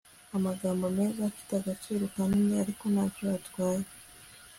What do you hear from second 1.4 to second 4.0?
agaciro kanini ariko ntacyo atwaye